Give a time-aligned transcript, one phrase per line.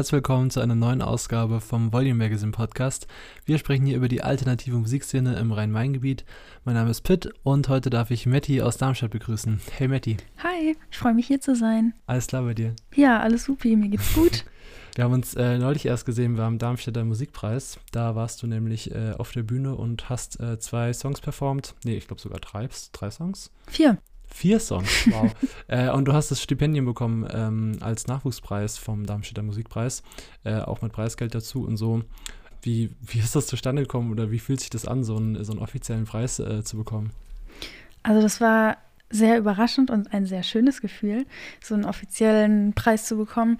[0.00, 3.06] herzlich willkommen zu einer neuen Ausgabe vom Volume Magazine Podcast.
[3.44, 6.24] Wir sprechen hier über die alternative Musikszene im Rhein-Main-Gebiet.
[6.64, 9.60] Mein Name ist Pitt und heute darf ich Matti aus Darmstadt begrüßen.
[9.76, 10.16] Hey Matti.
[10.42, 11.92] Hi, ich freue mich hier zu sein.
[12.06, 12.74] Alles klar bei dir?
[12.94, 14.46] Ja, alles super, mir geht's gut.
[14.94, 17.78] Wir haben uns äh, neulich erst gesehen beim Darmstädter Musikpreis.
[17.92, 21.74] Da warst du nämlich äh, auf der Bühne und hast äh, zwei Songs performt.
[21.84, 23.50] Nee, ich glaube sogar drei, drei Songs.
[23.66, 23.98] Vier.
[24.32, 25.34] Vier Songs, wow.
[25.68, 30.02] äh, und du hast das Stipendium bekommen ähm, als Nachwuchspreis vom Darmstädter Musikpreis,
[30.44, 32.02] äh, auch mit Preisgeld dazu und so.
[32.62, 35.52] Wie, wie ist das zustande gekommen oder wie fühlt sich das an, so einen, so
[35.52, 37.10] einen offiziellen Preis äh, zu bekommen?
[38.02, 38.76] Also das war
[39.10, 41.26] sehr überraschend und ein sehr schönes Gefühl,
[41.62, 43.58] so einen offiziellen Preis zu bekommen.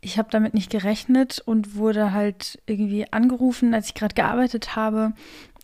[0.00, 5.12] Ich habe damit nicht gerechnet und wurde halt irgendwie angerufen, als ich gerade gearbeitet habe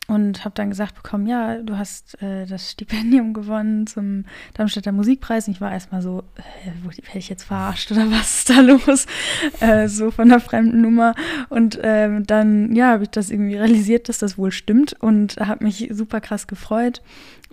[0.09, 5.47] und habe dann gesagt bekommen, ja, du hast äh, das Stipendium gewonnen zum Darmstädter Musikpreis.
[5.47, 9.07] Und ich war erstmal so, äh, werde ich jetzt verarscht oder was ist da los?
[9.61, 11.15] Äh, so von einer fremden Nummer.
[11.49, 15.65] Und ähm, dann, ja, habe ich das irgendwie realisiert, dass das wohl stimmt und habe
[15.65, 17.01] mich super krass gefreut.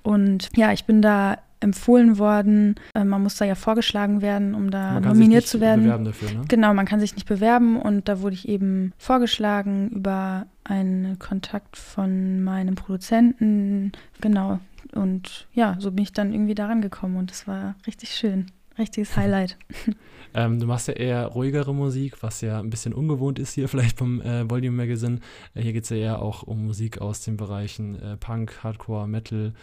[0.02, 2.76] Und ja, ich bin da empfohlen worden.
[2.94, 5.84] Äh, man muss da ja vorgeschlagen werden, um da nominiert zu werden.
[5.84, 6.42] Bewerben dafür, ne?
[6.48, 11.78] Genau, man kann sich nicht bewerben und da wurde ich eben vorgeschlagen über einen Kontakt
[11.78, 13.92] von meinem Produzenten.
[14.22, 14.60] Genau.
[14.94, 18.48] Und ja, so bin ich dann irgendwie da rangekommen und das war richtig schön.
[18.78, 19.58] Richtiges Highlight.
[20.36, 23.98] Ähm, du machst ja eher ruhigere Musik, was ja ein bisschen ungewohnt ist hier vielleicht
[23.98, 25.20] vom äh, Volume Magazine.
[25.56, 29.08] Äh, hier geht es ja eher auch um Musik aus den Bereichen äh, Punk, Hardcore,
[29.08, 29.54] Metal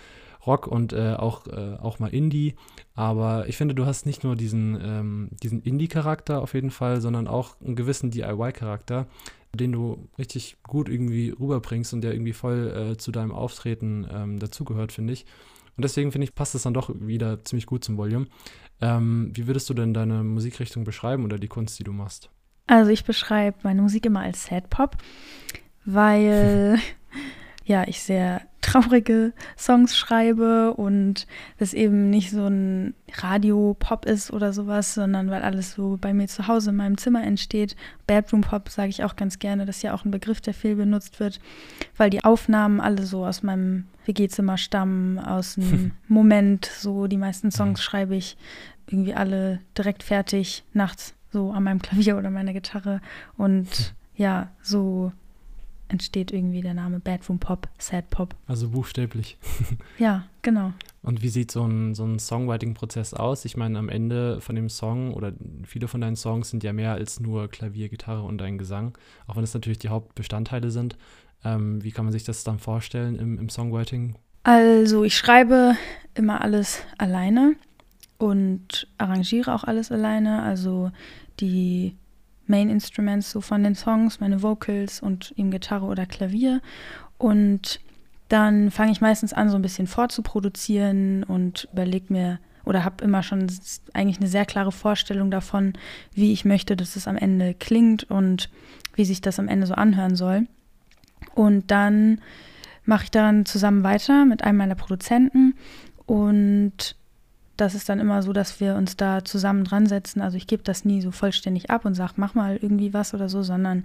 [0.46, 2.54] Rock und äh, auch, äh, auch mal Indie.
[2.94, 7.26] Aber ich finde, du hast nicht nur diesen, ähm, diesen Indie-Charakter auf jeden Fall, sondern
[7.26, 9.06] auch einen gewissen DIY-Charakter,
[9.54, 14.38] den du richtig gut irgendwie rüberbringst und der irgendwie voll äh, zu deinem Auftreten ähm,
[14.38, 15.26] dazugehört, finde ich.
[15.76, 18.26] Und deswegen finde ich, passt das dann doch wieder ziemlich gut zum Volume.
[18.80, 22.30] Ähm, wie würdest du denn deine Musikrichtung beschreiben oder die Kunst, die du machst?
[22.66, 24.96] Also ich beschreibe meine Musik immer als Sad Pop,
[25.84, 26.78] weil
[27.66, 31.26] ja, ich sehr traurige Songs schreibe und
[31.58, 36.28] das eben nicht so ein Radio-Pop ist oder sowas, sondern weil alles so bei mir
[36.28, 37.76] zu Hause in meinem Zimmer entsteht.
[38.06, 41.20] Bedroom-Pop sage ich auch ganz gerne, das ist ja auch ein Begriff, der viel benutzt
[41.20, 41.40] wird,
[41.96, 46.66] weil die Aufnahmen alle so aus meinem WG-Zimmer stammen, aus einem Moment.
[46.66, 48.36] So die meisten Songs schreibe ich
[48.88, 53.00] irgendwie alle direkt fertig nachts so an meinem Klavier oder meiner Gitarre
[53.36, 55.12] und ja, so
[55.88, 58.34] entsteht irgendwie der Name Bedroom Pop, Sad Pop.
[58.46, 59.38] Also buchstäblich.
[59.98, 60.72] ja, genau.
[61.02, 63.44] Und wie sieht so ein, so ein Songwriting-Prozess aus?
[63.44, 65.32] Ich meine, am Ende von dem Song oder
[65.64, 68.96] viele von deinen Songs sind ja mehr als nur Klavier, Gitarre und ein Gesang,
[69.26, 70.96] auch wenn es natürlich die Hauptbestandteile sind.
[71.44, 74.16] Ähm, wie kann man sich das dann vorstellen im, im Songwriting?
[74.42, 75.76] Also ich schreibe
[76.14, 77.56] immer alles alleine
[78.18, 80.42] und arrangiere auch alles alleine.
[80.42, 80.90] Also
[81.40, 81.96] die
[82.46, 86.60] Main Instruments so von den Songs, meine Vocals und eben Gitarre oder Klavier.
[87.18, 87.80] Und
[88.28, 93.22] dann fange ich meistens an, so ein bisschen vorzuproduzieren und überlege mir oder habe immer
[93.22, 93.46] schon
[93.94, 95.74] eigentlich eine sehr klare Vorstellung davon,
[96.12, 98.50] wie ich möchte, dass es am Ende klingt und
[98.94, 100.46] wie sich das am Ende so anhören soll.
[101.34, 102.20] Und dann
[102.84, 105.54] mache ich dann zusammen weiter mit einem meiner Produzenten
[106.06, 106.96] und
[107.56, 110.20] das ist dann immer so, dass wir uns da zusammen dran setzen.
[110.20, 113.28] Also ich gebe das nie so vollständig ab und sage, mach mal irgendwie was oder
[113.28, 113.84] so, sondern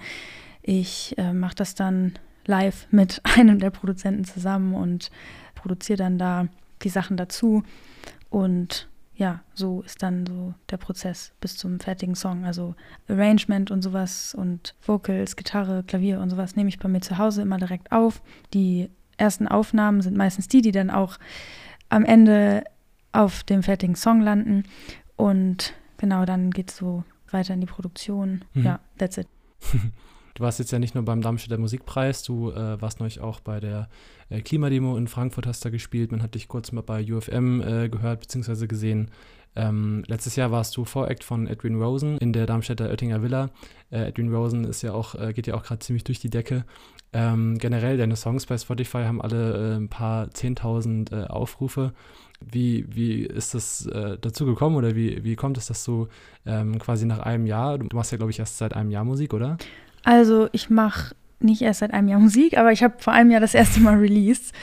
[0.62, 2.14] ich äh, mache das dann
[2.46, 5.12] live mit einem der Produzenten zusammen und
[5.56, 6.48] produziere dann da
[6.84, 7.64] die Sachen dazu.
[8.30, 12.44] Und ja, so ist dann so der Prozess bis zum fertigen Song.
[12.46, 12.76] Also
[13.08, 17.44] Arrangement und sowas und Vocals, Gitarre, Klavier und sowas nehme ich bei mir zu Hause
[17.44, 18.22] immer direkt auf.
[18.54, 21.18] Die ersten Aufnahmen sind meistens die, die dann auch
[21.90, 22.64] am Ende
[23.12, 24.64] auf dem fertigen Song landen.
[25.16, 28.44] Und genau, dann geht es so weiter in die Produktion.
[28.54, 28.64] Mhm.
[28.64, 29.28] Ja, that's it.
[30.34, 33.60] Du warst jetzt ja nicht nur beim Darmstädter Musikpreis, du äh, warst neulich auch bei
[33.60, 33.90] der
[34.30, 36.12] äh, Klimademo in Frankfurt, hast da gespielt.
[36.12, 38.68] Man hat dich kurz mal bei UFM äh, gehört bzw.
[38.68, 39.12] gesehen.
[39.56, 43.50] Ähm, letztes Jahr warst du Voract von Edwin Rosen in der Darmstädter Oettinger Villa.
[43.90, 46.64] Äh, Edwin Rosen ist ja auch, äh, geht ja auch gerade ziemlich durch die Decke.
[47.14, 51.94] Ähm, generell, deine Songs bei Spotify haben alle äh, ein paar Zehntausend Aufrufe.
[52.40, 56.08] Wie, wie ist das äh, dazu gekommen oder wie, wie kommt es, dass du
[56.46, 59.34] ähm, quasi nach einem Jahr, du machst ja, glaube ich, erst seit einem Jahr Musik,
[59.34, 59.58] oder?
[60.04, 63.42] Also ich mache nicht erst seit einem Jahr Musik, aber ich habe vor einem Jahr
[63.42, 64.54] das erste Mal released.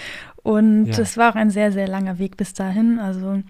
[0.42, 0.98] Und Ja.
[0.98, 2.98] es war auch ein sehr, sehr langer Weg bis dahin.
[2.98, 3.42] Also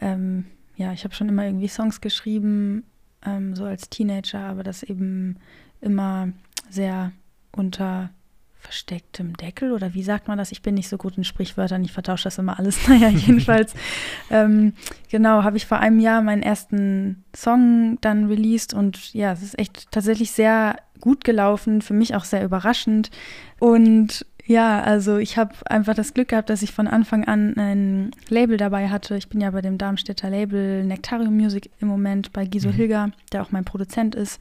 [0.00, 0.46] ähm,
[0.76, 2.84] ja, ich habe schon immer irgendwie Songs geschrieben,
[3.24, 5.36] ähm, so als Teenager, aber das eben
[5.80, 6.30] immer
[6.70, 7.12] sehr
[7.52, 8.10] unter
[8.68, 10.52] verstecktem Deckel oder wie sagt man das?
[10.52, 12.76] Ich bin nicht so gut in Sprichwörtern, ich vertausche das immer alles.
[12.88, 13.72] Naja, jedenfalls,
[14.30, 14.74] ähm,
[15.10, 19.58] genau, habe ich vor einem Jahr meinen ersten Song dann released und ja, es ist
[19.58, 23.10] echt tatsächlich sehr gut gelaufen, für mich auch sehr überraschend.
[23.58, 28.10] Und ja, also ich habe einfach das Glück gehabt, dass ich von Anfang an ein
[28.28, 29.16] Label dabei hatte.
[29.16, 32.72] Ich bin ja bei dem Darmstädter Label Nectarium Music im Moment bei Giso Mhm.
[32.74, 34.40] Hilger, der auch mein Produzent ist.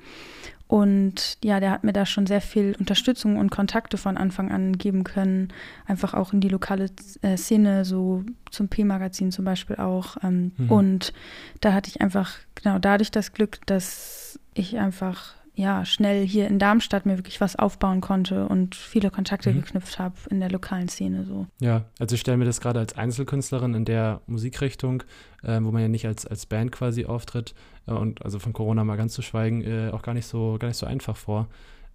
[0.67, 4.77] Und ja, der hat mir da schon sehr viel Unterstützung und Kontakte von Anfang an
[4.77, 5.47] geben können.
[5.85, 6.87] Einfach auch in die lokale
[7.21, 10.17] äh, Szene, so zum P-Magazin zum Beispiel auch.
[10.23, 10.71] Ähm, Mhm.
[10.71, 11.13] Und
[11.61, 16.59] da hatte ich einfach genau dadurch das Glück, dass ich einfach ja schnell hier in
[16.59, 19.61] Darmstadt mir wirklich was aufbauen konnte und viele Kontakte Mhm.
[19.61, 21.47] geknüpft habe in der lokalen Szene so.
[21.59, 25.01] Ja, also ich stelle mir das gerade als Einzelkünstlerin in der Musikrichtung,
[25.43, 27.55] äh, wo man ja nicht als, als Band quasi auftritt
[27.93, 30.77] und also von Corona mal ganz zu schweigen, äh, auch gar nicht so, gar nicht
[30.77, 31.47] so einfach vor.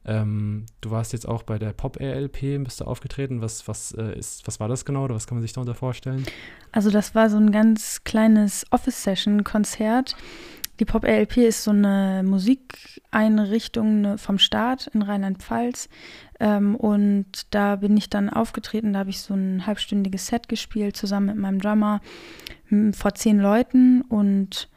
[0.05, 3.41] Ähm, du warst jetzt auch bei der Pop-RLP, bist du aufgetreten.
[3.41, 6.25] Was, was, äh, ist, was war das genau oder was kann man sich darunter vorstellen?
[6.73, 10.17] Also das war so ein ganz kleines Office-Session-Konzert.
[10.81, 15.89] Die Pop-LP ist so eine Musikeinrichtung ne, vom Staat in Rheinland-Pfalz.
[16.41, 20.97] Ähm, und da bin ich dann aufgetreten, da habe ich so ein halbstündiges Set gespielt,
[20.97, 22.01] zusammen mit meinem Drummer,
[22.93, 24.03] vor zehn Leuten.
[24.03, 24.69] Und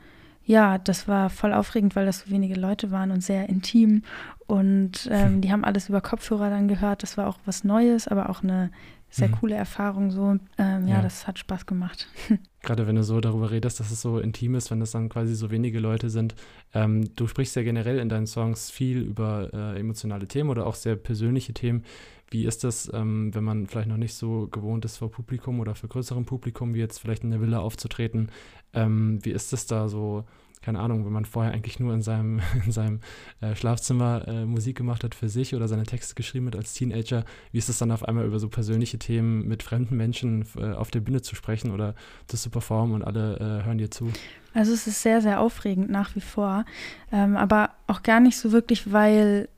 [0.46, 4.04] ja, das war voll aufregend, weil das so wenige Leute waren und sehr intim.
[4.46, 7.04] Und ähm, die haben alles über Kopfhörer dann gehört.
[7.04, 8.70] Das war auch was Neues, aber auch eine
[9.16, 9.34] sehr Mhm.
[9.34, 10.38] coole Erfahrung so.
[10.58, 11.02] Ähm, ja, Ja.
[11.02, 12.08] das hat Spaß gemacht.
[12.62, 15.36] Gerade wenn du so darüber redest, dass es so intim ist, wenn das dann quasi
[15.36, 16.36] so wenige Leute sind.
[16.74, 20.76] Ähm, du sprichst ja generell in deinen Songs viel über äh, emotionale Themen oder auch
[20.76, 21.84] sehr persönliche Themen.
[22.32, 25.76] Wie ist das, ähm, wenn man vielleicht noch nicht so gewohnt ist vor Publikum oder
[25.76, 28.30] für größerem Publikum, wie jetzt vielleicht in der Villa aufzutreten?
[28.74, 30.26] Ähm, wie ist es da so,
[30.62, 33.00] keine Ahnung, wenn man vorher eigentlich nur in seinem, in seinem
[33.42, 37.26] äh, Schlafzimmer äh, Musik gemacht hat für sich oder seine Texte geschrieben hat als Teenager?
[37.52, 40.92] Wie ist es dann auf einmal über so persönliche Themen mit fremden Menschen äh, auf
[40.92, 41.96] der Bühne zu sprechen oder
[42.28, 44.12] das zu performen und alle äh, hören dir zu?
[44.54, 46.64] Also es ist sehr, sehr aufregend nach wie vor,
[47.12, 49.50] ähm, aber auch gar nicht so wirklich, weil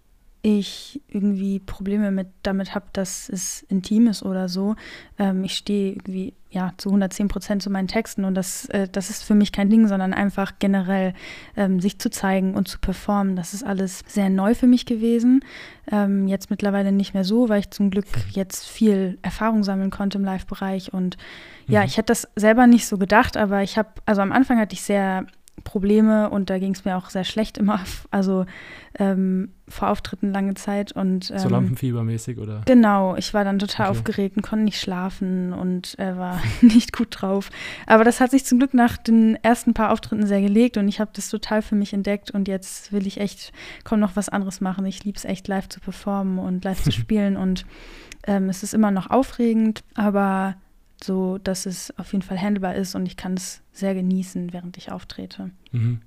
[0.48, 4.76] ich irgendwie Probleme mit damit habe, dass es intim ist oder so.
[5.20, 9.10] Ähm, ich stehe irgendwie ja zu 110 Prozent zu meinen Texten und das, äh, das
[9.10, 11.14] ist für mich kein Ding, sondern einfach generell
[11.58, 13.36] ähm, sich zu zeigen und zu performen.
[13.36, 15.44] Das ist alles sehr neu für mich gewesen.
[15.92, 20.18] Ähm, jetzt mittlerweile nicht mehr so, weil ich zum Glück jetzt viel Erfahrung sammeln konnte
[20.18, 21.18] im Live-Bereich und
[21.68, 21.88] ja, Mhm.
[21.88, 24.82] ich hätte das selber nicht so gedacht, aber ich habe, also am Anfang hatte ich
[24.82, 25.26] sehr
[25.64, 27.80] Probleme und da ging es mir auch sehr schlecht immer,
[28.12, 28.46] also
[29.00, 32.62] ähm, vor Auftritten lange Zeit und ähm, So Lampenfiebermäßig oder?
[32.66, 33.98] Genau, ich war dann total Okay.
[33.98, 37.50] aufgeregt und konnte nicht schlafen und äh, war nicht gut drauf.
[37.86, 41.00] Aber das hat sich zum Glück nach den ersten paar Auftritten sehr gelegt und ich
[41.00, 43.52] habe das total für mich entdeckt und jetzt will ich echt
[43.84, 44.86] kaum noch was anderes machen.
[44.86, 47.66] Ich liebe es echt live zu performen und live zu spielen und
[48.26, 50.56] ähm, es ist immer noch aufregend, aber
[51.04, 54.78] so, dass es auf jeden Fall handelbar ist und ich kann es sehr genießen, während
[54.78, 55.52] ich auftrete.
[55.72, 56.02] Mhm.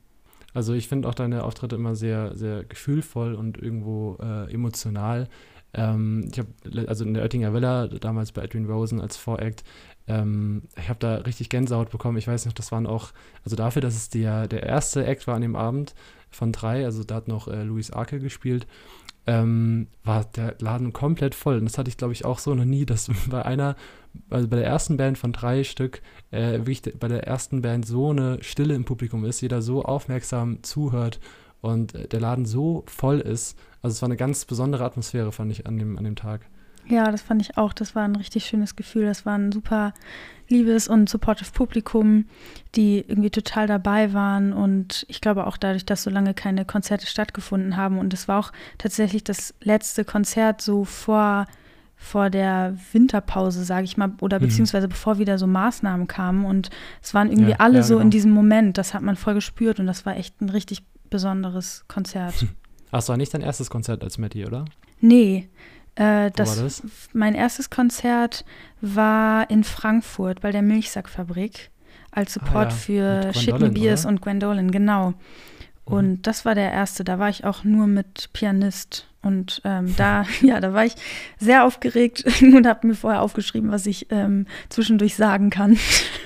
[0.52, 5.28] Also ich finde auch deine Auftritte immer sehr, sehr gefühlvoll und irgendwo äh, emotional.
[5.72, 9.62] Ähm, ich habe, also in der Oettinger Villa, damals bei Edwin Rosen als Voract,
[10.08, 12.18] ähm, ich habe da richtig Gänsehaut bekommen.
[12.18, 13.12] Ich weiß noch, das waren auch,
[13.44, 15.94] also dafür, dass es der, der erste Act war an dem Abend
[16.30, 18.66] von drei, also da hat noch äh, Luis Arke gespielt,
[19.26, 21.58] ähm, war der Laden komplett voll.
[21.58, 23.76] Und das hatte ich, glaube ich, auch so noch nie, dass bei einer,
[24.30, 27.62] also bei der ersten Band von drei Stück, äh, wie ich de- bei der ersten
[27.62, 31.20] Band so eine Stille im Publikum ist, jeder so aufmerksam zuhört
[31.60, 33.58] und äh, der Laden so voll ist.
[33.82, 36.42] Also es war eine ganz besondere Atmosphäre, fand ich, an dem, an dem Tag.
[36.88, 37.72] Ja, das fand ich auch.
[37.72, 39.04] Das war ein richtig schönes Gefühl.
[39.06, 39.94] Das war ein super
[40.48, 42.24] liebes und supportive Publikum,
[42.74, 44.52] die irgendwie total dabei waren.
[44.52, 47.98] Und ich glaube auch dadurch, dass so lange keine Konzerte stattgefunden haben.
[47.98, 51.46] Und es war auch tatsächlich das letzte Konzert so vor,
[51.96, 54.46] vor der Winterpause, sage ich mal, oder Mhm.
[54.46, 56.44] beziehungsweise bevor wieder so Maßnahmen kamen.
[56.44, 56.70] Und
[57.00, 58.10] es waren irgendwie Ja, alle ja, so in genau.
[58.10, 58.76] diesem Moment.
[58.78, 59.78] Das hat man voll gespürt.
[59.78, 62.46] Und das war echt ein richtig besonderes Konzert.
[62.90, 64.64] Ach, es war nicht dein erstes Konzert als Matty, oder?
[65.00, 65.48] Nee.
[65.96, 66.82] Äh, das, das?
[67.12, 68.44] Mein erstes Konzert
[68.80, 71.70] war in Frankfurt bei der Milchsackfabrik
[72.12, 74.10] als Support Ah ja, für Shitney Beers oder?
[74.10, 75.14] und Gwendolyn, genau.
[75.84, 77.04] Und das war der erste.
[77.04, 79.09] Da war ich auch nur mit Pianist.
[79.22, 80.94] Und ähm, da, ja, da war ich
[81.38, 85.78] sehr aufgeregt und habe mir vorher aufgeschrieben, was ich ähm, zwischendurch sagen kann.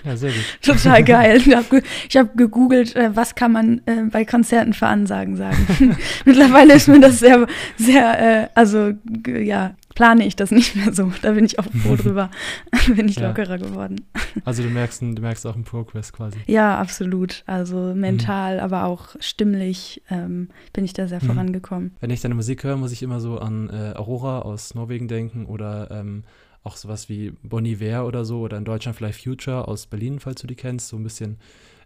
[0.04, 0.44] Ja, sehr gut.
[0.62, 1.38] Total geil.
[1.38, 1.82] Ich habe ge
[2.14, 5.96] hab gegoogelt, äh, was kann man äh, bei Konzerten für Ansagen sagen.
[6.24, 7.46] Mittlerweile ist mir das sehr,
[7.76, 8.92] sehr, äh, also
[9.26, 11.12] ja, plane ich das nicht mehr so.
[11.22, 12.30] Da bin ich auch froh drüber.
[12.94, 13.28] bin ich ja.
[13.28, 14.00] lockerer geworden.
[14.44, 16.38] Also du merkst, du merkst auch einen Progress quasi.
[16.46, 17.42] Ja, absolut.
[17.46, 18.60] Also mental, mhm.
[18.60, 21.26] aber auch stimmlich ähm, bin ich da sehr mhm.
[21.26, 21.92] vorangekommen.
[22.00, 25.46] Wenn ich deine Musik höre, muss ich immer so an äh, Aurora aus Norwegen denken
[25.46, 26.24] oder ähm,
[26.62, 30.40] auch sowas wie Bon Iver oder so oder in Deutschland vielleicht Future aus Berlin, falls
[30.40, 31.38] du die kennst, so ein bisschen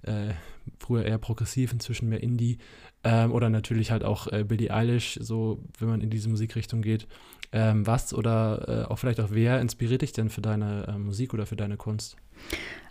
[0.03, 0.33] äh,
[0.79, 2.59] früher eher progressiv, inzwischen mehr Indie.
[3.05, 7.07] Ähm, oder natürlich halt auch äh, Billie Eilish, so wenn man in diese Musikrichtung geht.
[7.51, 11.33] Ähm, was oder äh, auch vielleicht auch wer inspiriert dich denn für deine äh, Musik
[11.33, 12.17] oder für deine Kunst?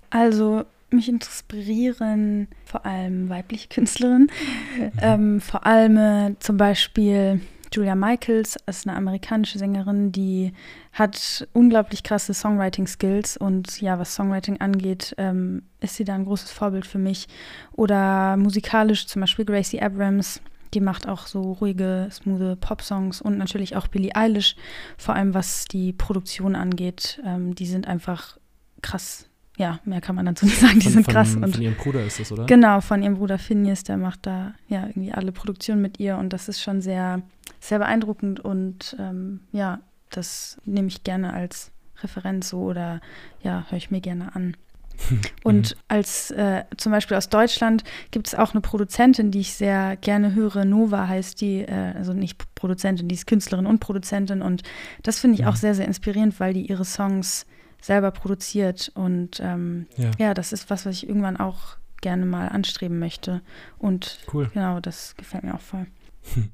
[0.10, 4.32] Also mich inspirieren vor allem weibliche Künstlerinnen.
[4.78, 4.92] Mhm.
[5.00, 7.42] Ähm, vor allem äh, zum Beispiel
[7.74, 10.54] Julia Michaels ist eine amerikanische Sängerin, die
[10.94, 16.52] hat unglaublich krasse Songwriting-Skills und ja, was Songwriting angeht, ähm, ist sie da ein großes
[16.52, 17.28] Vorbild für mich.
[17.74, 20.42] Oder musikalisch zum Beispiel Gracie Abrams,
[20.74, 24.56] die macht auch so ruhige, smooth Pop-Songs und natürlich auch Billie Eilish,
[24.98, 27.22] vor allem was die Produktion angeht.
[27.26, 28.38] Ähm, die sind einfach
[28.82, 31.34] krass ja, mehr kann man dazu nicht sagen, die von, sind krass.
[31.34, 32.46] Von, und von ihrem Bruder ist das, oder?
[32.46, 36.32] Genau, von ihrem Bruder Phineas, der macht da ja irgendwie alle Produktionen mit ihr und
[36.32, 37.24] das ist schon sehr,
[37.60, 39.80] sehr beeindruckend und ähm, ja,
[40.12, 41.72] das nehme ich gerne als
[42.02, 43.02] Referenz so oder
[43.42, 44.56] ja, höre ich mir gerne an.
[45.44, 45.82] Und mhm.
[45.88, 50.34] als äh, zum Beispiel aus Deutschland gibt es auch eine Produzentin, die ich sehr gerne
[50.34, 50.66] höre.
[50.66, 54.42] Nova heißt die, äh, also nicht Produzentin, die ist Künstlerin und Produzentin.
[54.42, 54.64] Und
[55.04, 55.58] das finde ich auch mhm.
[55.58, 57.46] sehr, sehr inspirierend, weil die ihre Songs
[57.82, 58.92] selber produziert.
[58.96, 60.12] Und ähm, ja.
[60.18, 60.34] ja.
[60.34, 63.42] das ist was, was ich irgendwann auch gerne mal anstreben möchte.
[63.78, 64.50] Und cool.
[64.54, 65.88] genau, das gefällt mir auch voll.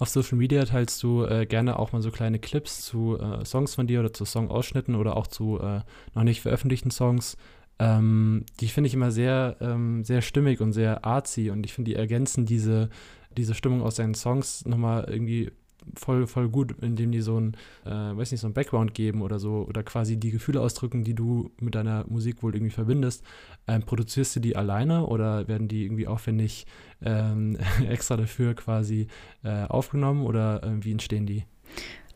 [0.00, 3.74] Auf Social Media teilst du äh, gerne auch mal so kleine Clips zu äh, Songs
[3.74, 5.80] von dir oder zu Songausschnitten oder auch zu äh,
[6.14, 7.36] noch nicht veröffentlichten Songs.
[7.78, 11.90] Ähm, die finde ich immer sehr, ähm, sehr stimmig und sehr artsy und ich finde,
[11.90, 12.88] die ergänzen diese,
[13.36, 15.52] diese Stimmung aus deinen Songs nochmal irgendwie
[15.94, 19.38] voll, voll gut, indem die so ein, äh, weiß nicht, so ein Background geben oder
[19.38, 23.24] so oder quasi die Gefühle ausdrücken, die du mit deiner Musik wohl irgendwie verbindest.
[23.66, 26.66] Ähm, produzierst du die alleine oder werden die irgendwie aufwendig
[27.02, 27.58] ähm,
[27.88, 29.06] extra dafür quasi
[29.44, 31.44] äh, aufgenommen oder äh, wie entstehen die?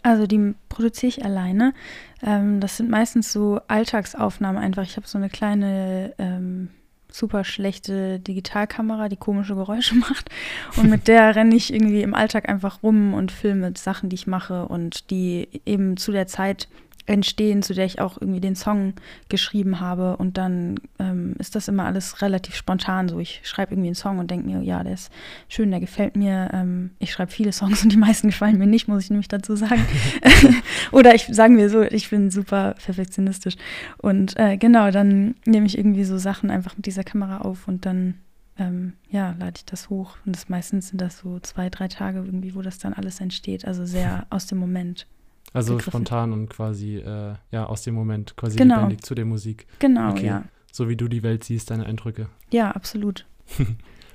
[0.03, 1.75] Also die produziere ich alleine.
[2.23, 4.83] Ähm, das sind meistens so Alltagsaufnahmen einfach.
[4.83, 6.71] Ich habe so eine kleine ähm,
[7.15, 10.31] super schlechte Digitalkamera, die komische Geräusche macht.
[10.77, 14.27] Und mit der renne ich irgendwie im Alltag einfach rum und filme Sachen, die ich
[14.27, 16.69] mache und die eben zu der Zeit
[17.07, 18.95] entstehen, zu der ich auch irgendwie den Song
[19.29, 20.17] geschrieben habe.
[20.17, 23.09] Und dann ähm, ist das immer alles relativ spontan.
[23.09, 25.11] So, ich schreibe irgendwie einen Song und denke mir, ja, der ist
[25.49, 26.51] schön, der gefällt mir.
[26.53, 29.57] Ähm, ich schreibe viele Songs und die meisten gefallen mir nicht, muss ich nämlich dazu
[29.57, 29.85] sagen.
[30.93, 33.57] Oder ich sagen wir so, ich bin super perfektionistisch.
[33.99, 37.87] Und äh, genau, dann nehme ich irgendwie so Sachen einfach mit dieser Kamera auf und
[37.87, 38.15] dann
[38.59, 40.17] ähm, ja, lade ich das hoch.
[40.27, 43.65] Und das meistens sind das so zwei, drei Tage irgendwie, wo das dann alles entsteht.
[43.67, 45.07] Also sehr aus dem Moment.
[45.53, 45.91] Also gegriffen.
[45.91, 48.77] spontan und quasi, äh, ja, aus dem Moment quasi genau.
[48.77, 49.67] lebendig zu der Musik.
[49.79, 50.27] Genau, okay.
[50.27, 50.45] ja.
[50.73, 52.29] So wie du die Welt siehst, deine Eindrücke.
[52.51, 53.27] Ja, absolut.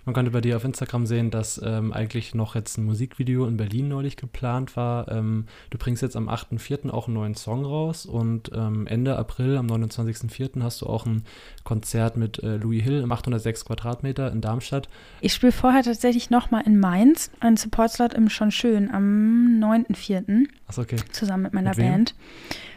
[0.08, 3.58] Man konnte bei dir auf Instagram sehen, dass ähm, eigentlich noch jetzt ein Musikvideo in
[3.58, 5.12] Berlin neulich geplant war.
[5.12, 6.90] Ähm, du bringst jetzt am 8.4.
[6.92, 10.64] auch einen neuen Song raus und ähm, Ende April, am 29.4.
[10.64, 11.24] hast du auch ein
[11.66, 14.88] Konzert mit äh, Louis Hill im 806 Quadratmeter in Darmstadt.
[15.20, 20.48] Ich spiele vorher tatsächlich nochmal in Mainz einen Support-Slot im Schon Schön am 9.4.
[20.68, 20.96] Achso, okay.
[21.12, 22.16] Zusammen mit meiner mit Band.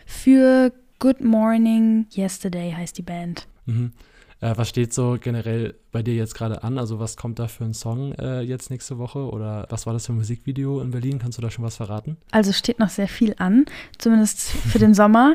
[0.05, 3.47] Für Good Morning Yesterday heißt die Band.
[3.67, 3.93] Mhm.
[4.41, 6.79] Äh, was steht so generell bei dir jetzt gerade an?
[6.79, 9.19] Also was kommt da für ein Song äh, jetzt nächste Woche?
[9.31, 11.19] Oder was war das für ein Musikvideo in Berlin?
[11.19, 12.17] Kannst du da schon was verraten?
[12.31, 13.67] Also steht noch sehr viel an,
[13.99, 15.35] zumindest für den Sommer.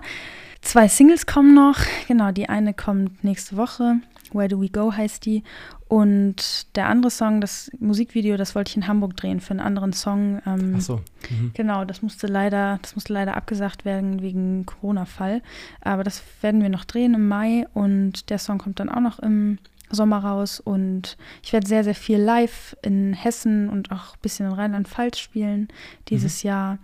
[0.62, 1.78] Zwei Singles kommen noch.
[2.08, 3.98] Genau, die eine kommt nächste Woche.
[4.36, 5.44] Where Do We Go heißt die.
[5.88, 9.94] Und der andere Song, das Musikvideo, das wollte ich in Hamburg drehen für einen anderen
[9.94, 10.42] Song.
[10.46, 10.96] Ähm, Ach so.
[11.30, 11.52] Mhm.
[11.54, 15.42] Genau, das musste leider, das musste leider abgesagt werden wegen Corona-Fall.
[15.82, 19.20] Aber das werden wir noch drehen im Mai und der Song kommt dann auch noch
[19.20, 20.60] im Sommer raus.
[20.60, 25.20] Und ich werde sehr, sehr viel live in Hessen und auch ein bisschen in Rheinland-Pfalz
[25.20, 25.68] spielen
[26.10, 26.48] dieses mhm.
[26.48, 26.78] Jahr.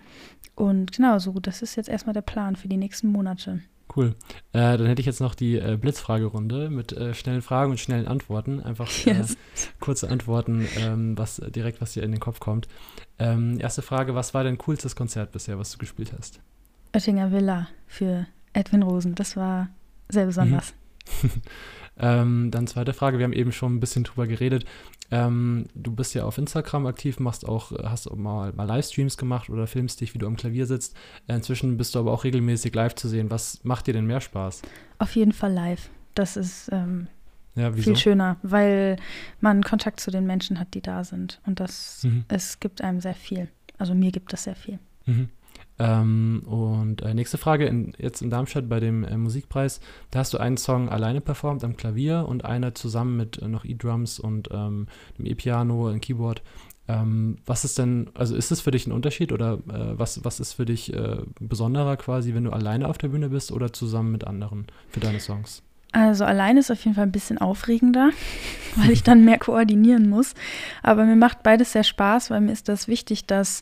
[0.56, 3.62] Und genau so, das ist jetzt erstmal der Plan für die nächsten Monate.
[3.94, 4.16] Cool.
[4.54, 8.08] Äh, dann hätte ich jetzt noch die äh, Blitzfragerunde mit äh, schnellen Fragen und schnellen
[8.08, 8.62] Antworten.
[8.62, 9.38] Einfach äh, yes.
[9.80, 12.68] kurze Antworten, ähm, was direkt, was dir in den Kopf kommt.
[13.20, 16.40] Ähm, erste Frage: Was war dein coolstes Konzert bisher, was du gespielt hast?
[16.94, 19.16] Oettinger Villa für Edwin Rosen.
[19.16, 19.70] Das war
[20.10, 20.74] sehr besonders.
[21.24, 21.30] Mhm.
[21.98, 24.66] ähm, dann zweite Frage: Wir haben eben schon ein bisschen drüber geredet.
[25.12, 29.50] Ähm, du bist ja auf Instagram aktiv, machst auch, hast auch mal, mal Livestreams gemacht
[29.50, 30.96] oder filmst dich, wie du am Klavier sitzt.
[31.28, 33.30] Äh, inzwischen bist du aber auch regelmäßig live zu sehen.
[33.30, 34.62] Was macht dir denn mehr Spaß?
[35.00, 35.90] Auf jeden Fall live.
[36.16, 37.08] Das ist ähm,
[37.56, 38.96] ja, viel schöner, weil
[39.42, 41.42] man Kontakt zu den Menschen hat, die da sind.
[41.46, 42.24] Und das, mhm.
[42.30, 43.50] es gibt einem sehr viel.
[43.78, 44.80] Also mir gibt das sehr viel.
[45.06, 45.30] Mhm.
[45.80, 49.80] Ähm, und äh, nächste Frage, in, jetzt in Darmstadt bei dem äh, Musikpreis,
[50.12, 53.66] da hast du einen Song alleine performt am Klavier und einer zusammen mit äh, noch
[53.66, 54.88] E-Drums und ähm,
[55.18, 56.44] einem E-Piano, ein Keyboard.
[56.88, 60.40] Ähm, was ist denn, also ist es für dich ein Unterschied oder äh, was, was
[60.40, 64.12] ist für dich äh, besonderer quasi, wenn du alleine auf der Bühne bist oder zusammen
[64.12, 65.64] mit anderen für deine Songs?
[65.92, 68.12] Also alleine ist auf jeden Fall ein bisschen aufregender,
[68.76, 70.34] weil ich dann mehr koordinieren muss.
[70.84, 73.62] Aber mir macht beides sehr Spaß, weil mir ist das wichtig, dass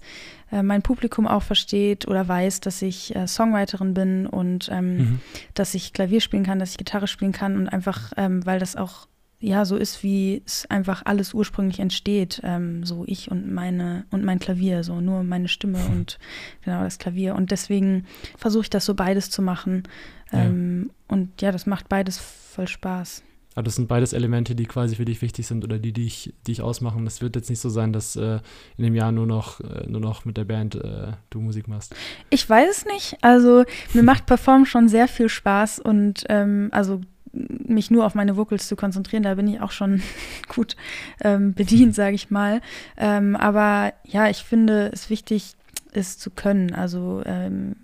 [0.51, 5.19] äh, mein Publikum auch versteht oder weiß, dass ich äh, Songwriterin bin und ähm, mhm.
[5.55, 8.75] dass ich Klavier spielen kann, dass ich Gitarre spielen kann und einfach, ähm, weil das
[8.75, 9.07] auch
[9.41, 14.25] ja so ist, wie es einfach alles ursprünglich entsteht, ähm, so ich und meine und
[14.25, 16.19] mein Klavier, so nur meine Stimme und
[16.63, 18.05] genau das Klavier und deswegen
[18.37, 19.83] versuche ich das so beides zu machen
[20.31, 20.43] ja.
[20.89, 23.23] Ähm, und ja, das macht beides voll Spaß.
[23.55, 26.33] Aber das sind beides Elemente, die quasi für dich wichtig sind oder die, die dich
[26.47, 27.03] die ausmachen.
[27.03, 28.39] Das wird jetzt nicht so sein, dass äh,
[28.77, 31.95] in dem Jahr nur noch, äh, nur noch mit der Band äh, du Musik machst.
[32.29, 33.17] Ich weiß es nicht.
[33.21, 38.37] Also mir macht Perform schon sehr viel Spaß und ähm, also mich nur auf meine
[38.37, 40.01] Vocals zu konzentrieren, da bin ich auch schon
[40.47, 40.75] gut
[41.21, 42.61] ähm, bedient, sage ich mal.
[42.97, 45.55] Ähm, aber ja, ich finde es wichtig,
[45.91, 46.73] es zu können.
[46.73, 47.75] Also ähm,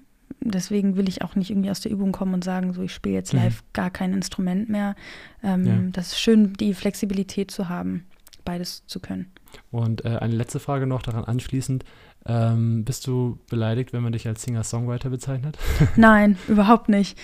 [0.52, 3.16] deswegen will ich auch nicht irgendwie aus der Übung kommen und sagen, so ich spiele
[3.16, 3.40] jetzt mhm.
[3.40, 3.68] live mhm.
[3.74, 4.96] gar kein Instrument mehr.
[5.44, 5.74] Ähm, ja.
[5.92, 8.06] Das ist schön, die Flexibilität zu haben,
[8.44, 9.32] beides zu können.
[9.72, 11.84] Und äh, eine letzte Frage noch daran anschließend.
[12.28, 15.58] Ähm, bist du beleidigt, wenn man dich als Singer-Songwriter bezeichnet?
[15.96, 17.18] Nein, überhaupt nicht.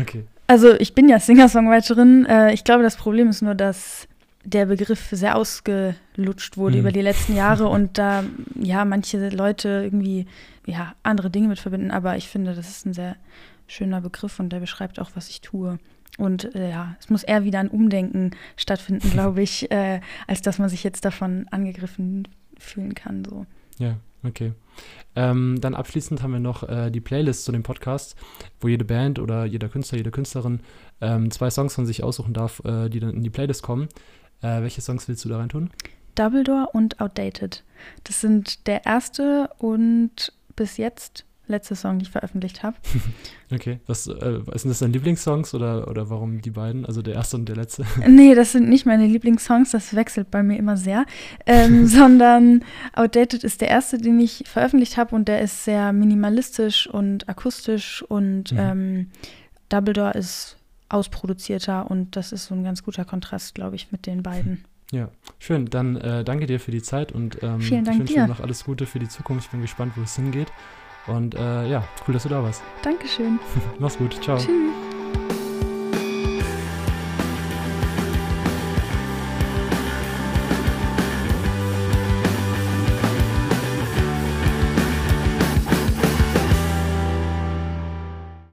[0.00, 0.24] Okay.
[0.46, 2.24] Also ich bin ja Singer-Songwriterin.
[2.26, 4.08] Äh, ich glaube, das Problem ist nur, dass
[4.46, 6.80] der Begriff sehr ausgelutscht wurde mhm.
[6.80, 8.24] über die letzten Jahre und da
[8.54, 10.26] ja manche Leute irgendwie
[10.66, 11.90] ja andere Dinge mit verbinden.
[11.90, 13.16] Aber ich finde, das ist ein sehr
[13.66, 15.78] schöner Begriff und der beschreibt auch, was ich tue.
[16.16, 20.58] Und äh, ja, es muss eher wieder ein Umdenken stattfinden, glaube ich, äh, als dass
[20.58, 23.24] man sich jetzt davon angegriffen fühlen kann.
[23.24, 23.46] So.
[23.78, 24.52] Ja, okay.
[25.16, 28.14] Ähm, dann abschließend haben wir noch äh, die Playlist zu dem Podcast,
[28.60, 30.60] wo jede Band oder jeder Künstler, jede Künstlerin
[31.00, 33.88] ähm, zwei Songs von sich aussuchen darf, äh, die dann in die Playlist kommen.
[34.42, 35.70] Äh, welche Songs willst du da rein tun?
[36.14, 37.62] Double Door und Outdated.
[38.04, 42.76] Das sind der erste und bis jetzt letzte Song, die ich veröffentlicht habe.
[43.52, 43.78] okay.
[43.86, 46.84] Was äh, sind das deine Lieblingssongs oder, oder warum die beiden?
[46.84, 47.84] Also der erste und der letzte?
[48.06, 51.06] nee, das sind nicht meine Lieblingssongs, das wechselt bei mir immer sehr.
[51.46, 56.88] Ähm, sondern Outdated ist der erste, den ich veröffentlicht habe und der ist sehr minimalistisch
[56.88, 58.58] und akustisch und mhm.
[58.58, 59.10] ähm,
[59.68, 60.56] Dumbledore ist
[60.88, 64.64] ausproduzierter und das ist so ein ganz guter Kontrast, glaube ich, mit den beiden.
[64.92, 65.66] Ja, schön.
[65.66, 68.86] Dann äh, danke dir für die Zeit und ähm, ich wünsche dir noch alles Gute
[68.86, 69.46] für die Zukunft.
[69.46, 70.52] Ich bin gespannt, wo es hingeht.
[71.06, 72.62] Und äh, ja, cool, dass du da warst.
[72.82, 73.38] Dankeschön.
[73.78, 74.22] Mach's gut.
[74.22, 74.38] Ciao.
[74.38, 74.85] Tschüss.